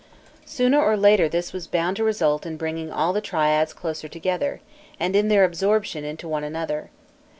[0.47, 4.59] Sooner or later this was bound to result in bringing all the triads closer together,
[4.99, 6.89] and in their absorption into one another.